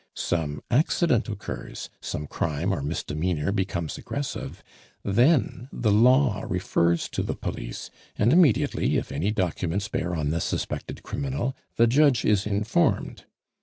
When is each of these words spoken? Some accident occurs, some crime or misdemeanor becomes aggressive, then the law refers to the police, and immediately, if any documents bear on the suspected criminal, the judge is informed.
Some 0.15 0.63
accident 0.71 1.29
occurs, 1.29 1.91
some 1.99 2.25
crime 2.25 2.73
or 2.73 2.81
misdemeanor 2.81 3.51
becomes 3.51 3.99
aggressive, 3.99 4.63
then 5.03 5.69
the 5.71 5.91
law 5.91 6.43
refers 6.49 7.07
to 7.09 7.21
the 7.21 7.35
police, 7.35 7.91
and 8.17 8.33
immediately, 8.33 8.97
if 8.97 9.11
any 9.11 9.29
documents 9.29 9.87
bear 9.87 10.15
on 10.15 10.31
the 10.31 10.41
suspected 10.41 11.03
criminal, 11.03 11.55
the 11.75 11.85
judge 11.85 12.25
is 12.25 12.47
informed. 12.47 13.25